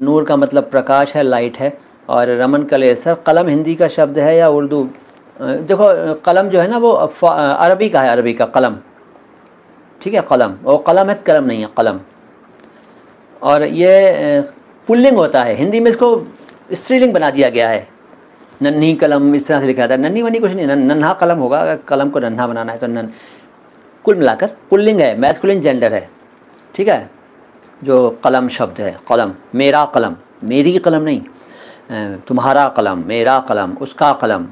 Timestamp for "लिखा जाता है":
19.66-20.00